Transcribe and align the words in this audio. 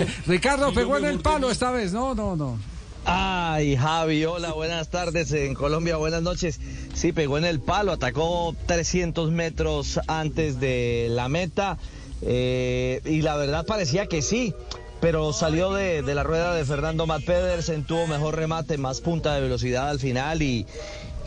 Ricardo 0.26 0.72
pegó 0.72 0.96
en 0.96 1.04
el 1.04 1.20
palo 1.20 1.50
esta 1.50 1.70
vez, 1.70 1.92
no, 1.92 2.14
no, 2.14 2.36
no. 2.36 2.58
Ay, 3.04 3.76
Javi, 3.76 4.24
hola, 4.24 4.52
buenas 4.52 4.88
tardes 4.88 5.30
en 5.32 5.54
Colombia, 5.54 5.96
buenas 5.96 6.22
noches. 6.22 6.58
Sí, 6.94 7.12
pegó 7.12 7.38
en 7.38 7.44
el 7.44 7.60
palo, 7.60 7.92
atacó 7.92 8.54
300 8.66 9.30
metros 9.30 10.00
antes 10.08 10.58
de 10.58 11.06
la 11.10 11.28
meta 11.28 11.78
eh, 12.22 13.00
y 13.04 13.22
la 13.22 13.36
verdad 13.36 13.64
parecía 13.64 14.06
que 14.06 14.22
sí, 14.22 14.54
pero 15.00 15.32
salió 15.32 15.72
de, 15.72 16.02
de 16.02 16.14
la 16.14 16.24
rueda 16.24 16.52
de 16.54 16.64
Fernando 16.64 17.06
Matt 17.06 17.24
Pedersen, 17.24 17.84
tuvo 17.84 18.08
mejor 18.08 18.34
remate, 18.34 18.76
más 18.76 19.00
punta 19.00 19.34
de 19.34 19.40
velocidad 19.40 19.88
al 19.88 20.00
final 20.00 20.42
y, 20.42 20.66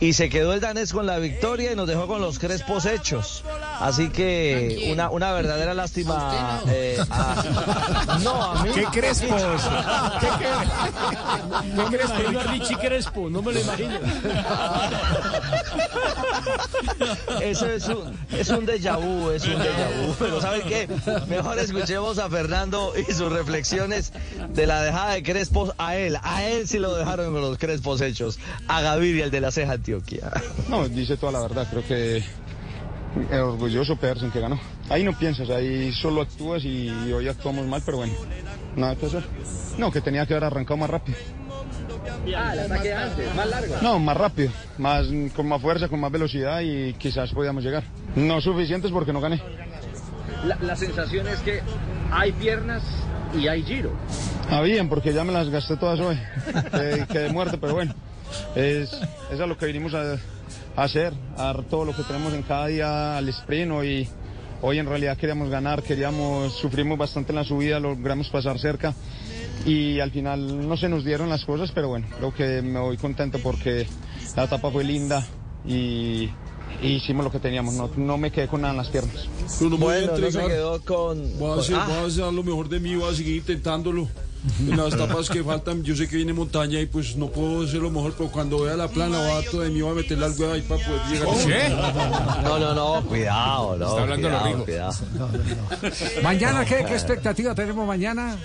y 0.00 0.14
se 0.14 0.28
quedó 0.30 0.54
el 0.54 0.60
danés 0.60 0.92
con 0.92 1.04
la 1.06 1.18
victoria 1.18 1.72
y 1.72 1.76
nos 1.76 1.86
dejó 1.86 2.06
con 2.06 2.20
los 2.22 2.38
crespos 2.38 2.86
hechos. 2.86 3.44
Así 3.80 4.08
que 4.08 4.88
una, 4.92 5.10
una 5.10 5.32
verdadera 5.32 5.74
lástima. 5.74 6.60
eh, 6.68 6.98
a- 7.10 8.18
no, 8.22 8.42
a 8.52 8.62
mí. 8.62 8.70
¿Qué 8.74 8.84
crespos? 8.86 9.42
¿Qué, 10.20 10.26
qué? 10.38 10.48
No 11.74 11.90
me 11.90 11.96
imagino 11.98 12.40
a 12.40 12.42
Richie 12.44 12.76
Crespo, 12.76 13.28
no 13.30 13.42
me 13.42 13.52
lo 13.52 13.60
imagino. 13.60 13.90
Eso 17.42 17.66
es 17.66 17.88
un, 17.88 18.16
es 18.30 18.48
un 18.48 18.66
déjà 18.66 18.96
vu, 18.96 19.30
es 19.30 19.44
un 19.44 19.54
déjà 19.54 19.88
vu. 20.00 20.14
Pero 20.18 20.40
¿saben 20.40 20.62
qué? 20.62 20.88
Mejor 21.28 21.58
escuchemos 21.58 22.18
a 22.18 22.28
Fernando 22.28 22.92
y 22.96 23.12
sus 23.12 23.32
reflexiones 23.32 24.12
de 24.50 24.66
la 24.66 24.82
dejada 24.82 25.14
de 25.14 25.22
crespos 25.22 25.72
a 25.78 25.96
él. 25.96 26.16
A 26.22 26.44
él 26.44 26.68
sí 26.68 26.78
lo 26.78 26.94
dejaron 26.94 27.32
los 27.34 27.58
crespos 27.58 28.00
hechos. 28.00 28.38
A 28.68 28.80
Gaviria, 28.80 29.24
el 29.24 29.30
de 29.30 29.40
la 29.40 29.50
ceja 29.50 29.72
Antioquia. 29.72 30.30
No, 30.68 30.88
dice 30.88 31.16
toda 31.16 31.32
la 31.32 31.40
verdad, 31.40 31.66
creo 31.70 31.86
que 31.86 32.22
orgulloso 33.32 33.96
Pedersen 33.96 34.30
que 34.30 34.40
ganó. 34.40 34.60
Ahí 34.88 35.04
no 35.04 35.16
piensas, 35.16 35.50
ahí 35.50 35.92
solo 35.92 36.22
actúas 36.22 36.64
y, 36.64 36.88
y 36.88 37.12
hoy 37.12 37.28
actuamos 37.28 37.66
mal, 37.66 37.82
pero 37.84 37.98
bueno, 37.98 38.12
nada 38.76 38.96
que 38.96 39.06
hacer. 39.06 39.24
No, 39.78 39.90
que 39.90 40.00
tenía 40.00 40.26
que 40.26 40.34
haber 40.34 40.44
arrancado 40.44 40.76
más 40.76 40.90
rápido. 40.90 41.18
Ah, 42.36 42.52
el 42.52 42.60
ataque 42.60 42.92
antes, 42.92 43.34
más 43.34 43.48
largo. 43.48 43.74
No, 43.82 43.98
más 43.98 44.16
rápido, 44.16 44.50
más, 44.78 45.06
con 45.34 45.48
más 45.48 45.60
fuerza, 45.60 45.88
con 45.88 46.00
más 46.00 46.12
velocidad 46.12 46.60
y 46.60 46.92
quizás 46.94 47.30
podíamos 47.32 47.64
llegar. 47.64 47.82
No 48.14 48.40
suficientes 48.40 48.90
porque 48.90 49.12
no 49.12 49.20
gané. 49.20 49.42
La, 50.44 50.56
la 50.60 50.76
sensación 50.76 51.26
es 51.28 51.38
que 51.40 51.60
hay 52.12 52.32
piernas 52.32 52.82
y 53.38 53.48
hay 53.48 53.62
giro. 53.62 53.92
Ah, 54.50 54.60
bien, 54.62 54.88
porque 54.88 55.12
ya 55.12 55.24
me 55.24 55.32
las 55.32 55.48
gasté 55.48 55.76
todas 55.76 56.00
hoy. 56.00 56.18
Eh, 56.72 57.06
quedé 57.10 57.30
muerto, 57.30 57.58
pero 57.60 57.74
bueno, 57.74 57.94
es, 58.54 58.90
es 59.32 59.40
a 59.40 59.46
lo 59.46 59.56
que 59.56 59.66
vinimos 59.66 59.94
a, 59.94 60.14
a 60.76 60.82
hacer, 60.82 61.12
a 61.36 61.44
dar 61.44 61.62
todo 61.64 61.84
lo 61.84 61.96
que 61.96 62.02
tenemos 62.02 62.32
en 62.32 62.42
cada 62.42 62.66
día 62.66 63.16
al 63.16 63.28
sprint. 63.28 63.72
Hoy, 63.72 64.08
hoy 64.62 64.78
en 64.78 64.86
realidad 64.86 65.16
queríamos 65.16 65.50
ganar, 65.50 65.82
queríamos, 65.82 66.54
sufrimos 66.58 66.98
bastante 66.98 67.32
en 67.32 67.36
la 67.36 67.44
subida, 67.44 67.80
logramos 67.80 68.28
pasar 68.28 68.58
cerca 68.58 68.94
y 69.66 70.00
al 70.00 70.10
final 70.10 70.66
no 70.68 70.76
se 70.76 70.88
nos 70.88 71.04
dieron 71.04 71.28
las 71.28 71.44
cosas, 71.44 71.70
pero 71.74 71.88
bueno, 71.88 72.06
creo 72.16 72.32
que 72.34 72.62
me 72.62 72.78
voy 72.80 72.96
contento 72.96 73.38
porque 73.42 73.86
la 74.36 74.44
etapa 74.44 74.70
fue 74.70 74.84
linda 74.84 75.26
y, 75.66 76.30
y 76.82 76.88
hicimos 76.96 77.24
lo 77.24 77.30
que 77.30 77.38
teníamos, 77.40 77.74
no, 77.74 77.90
no 77.96 78.16
me 78.18 78.30
quedé 78.30 78.48
con 78.48 78.62
nada 78.62 78.72
en 78.72 78.78
las 78.78 78.88
piernas. 78.88 79.28
Pero 79.58 79.70
no 79.70 79.76
me 79.78 79.84
voy 79.84 79.94
a 79.94 79.98
Bueno, 79.98 80.12
no 80.12 80.16
se 80.18 80.24
entregar. 80.26 80.48
quedó 80.50 80.80
con. 80.84 81.38
Voy 81.38 81.48
a, 81.50 81.54
con- 81.54 81.58
hacer, 81.60 81.76
ah, 81.78 81.86
voy 81.88 81.96
a 81.96 82.06
hacer 82.06 82.32
lo 82.32 82.42
mejor 82.42 82.68
de 82.68 82.80
mí, 82.80 82.94
voy 82.96 83.12
a 83.12 83.14
seguir 83.16 83.36
intentándolo. 83.36 84.08
En 84.58 84.74
las 84.74 84.94
etapas 84.94 85.28
que 85.28 85.44
faltan, 85.44 85.82
yo 85.82 85.94
sé 85.94 86.08
que 86.08 86.16
viene 86.16 86.32
montaña 86.32 86.80
y 86.80 86.86
pues 86.86 87.14
no 87.14 87.26
puedo 87.26 87.62
hacer 87.62 87.82
lo 87.82 87.90
mejor, 87.90 88.14
pero 88.16 88.30
cuando 88.30 88.62
vea 88.62 88.74
la 88.74 88.88
plana, 88.88 89.18
voy 89.18 89.32
a 89.44 89.50
todo 89.50 89.60
de 89.60 89.68
mí, 89.68 89.82
voy 89.82 89.92
a 89.92 89.94
meterle 89.96 90.24
al 90.24 90.32
huevo 90.32 90.54
ahí 90.54 90.62
para 90.62 90.82
poder 90.82 91.00
llegar. 91.10 92.42
No, 92.42 92.58
no, 92.58 92.74
no, 92.74 93.06
cuidado, 93.06 93.76
no. 93.76 93.86
Está 93.90 94.00
hablando 94.02 94.28
cuidado, 94.28 94.44
lo 94.46 94.52
rico. 94.52 94.64
cuidado. 94.64 94.92
Mañana, 96.22 96.64
¿qué, 96.64 96.84
qué 96.86 96.94
expectativa 96.94 97.54
tenemos 97.54 97.86
mañana? 97.86 98.36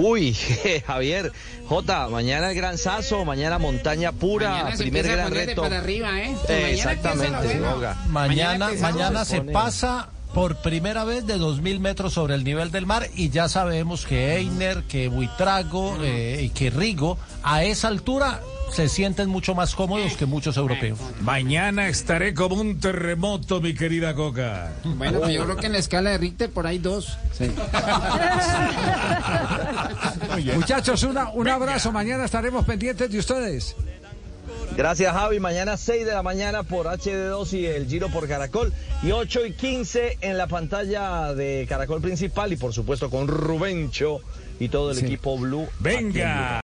Uy, 0.00 0.34
Javier, 0.86 1.30
J, 1.68 2.08
mañana 2.08 2.50
el 2.50 2.56
gran 2.56 2.78
sazo, 2.78 3.24
mañana 3.24 3.58
montaña 3.58 4.12
pura, 4.12 4.50
Mañana 4.50 4.76
primer 4.76 5.06
gran 5.06 5.30
reto. 5.30 5.62
para 5.62 5.78
arriba, 5.78 6.20
¿eh? 6.20 6.30
Eh, 6.30 6.36
Mañana 6.48 6.60
empieza 6.68 6.92
exactamente. 6.92 7.60
Mañana, 8.08 8.70
mañana 8.80 9.24
se 9.24 9.42
pasa 9.42 10.08
por 10.32 10.56
primera 10.62 11.04
vez 11.04 11.26
de 11.26 11.36
2.000 11.38 11.80
metros 11.80 12.14
sobre 12.14 12.34
el 12.34 12.44
nivel 12.44 12.70
del 12.70 12.86
mar 12.86 13.08
y 13.14 13.30
ya 13.30 13.48
sabemos 13.48 14.06
que 14.06 14.36
Einer, 14.38 14.84
que 14.84 15.08
Buitrago 15.08 15.96
eh, 16.02 16.42
y 16.44 16.48
que 16.50 16.70
Rigo 16.70 17.18
a 17.42 17.64
esa 17.64 17.88
altura 17.88 18.40
se 18.72 18.88
sienten 18.88 19.28
mucho 19.28 19.54
más 19.54 19.74
cómodos 19.74 20.16
que 20.16 20.26
muchos 20.26 20.56
europeos. 20.56 20.98
Mañana 21.20 21.88
estaré 21.88 22.34
como 22.34 22.56
un 22.56 22.78
terremoto, 22.78 23.60
mi 23.60 23.74
querida 23.74 24.14
Coca. 24.14 24.72
Bueno, 24.84 25.20
pues 25.20 25.34
yo 25.34 25.44
creo 25.44 25.56
que 25.56 25.66
en 25.66 25.72
la 25.72 25.78
escala 25.78 26.10
de 26.10 26.18
Richter 26.18 26.50
por 26.50 26.66
ahí 26.66 26.78
dos. 26.78 27.18
Sí. 27.36 27.50
Muchachos, 30.54 31.02
una, 31.02 31.30
un 31.30 31.48
abrazo. 31.48 31.92
Mañana 31.92 32.24
estaremos 32.24 32.64
pendientes 32.64 33.10
de 33.10 33.18
ustedes. 33.18 33.76
Gracias, 34.76 35.12
Javi. 35.12 35.40
Mañana 35.40 35.76
6 35.76 36.06
de 36.06 36.12
la 36.12 36.22
mañana 36.22 36.62
por 36.62 36.86
HD2 36.86 37.52
y 37.54 37.66
el 37.66 37.86
Giro 37.86 38.08
por 38.08 38.28
Caracol. 38.28 38.72
Y 39.02 39.10
8 39.10 39.46
y 39.46 39.52
15 39.52 40.18
en 40.20 40.38
la 40.38 40.46
pantalla 40.46 41.34
de 41.34 41.66
Caracol 41.68 42.00
Principal. 42.00 42.52
Y 42.52 42.56
por 42.56 42.72
supuesto 42.72 43.10
con 43.10 43.26
Rubencho 43.26 44.20
y 44.60 44.68
todo 44.68 44.90
el 44.92 44.98
equipo 44.98 45.38
Blue 45.38 45.68
Venga. 45.80 46.58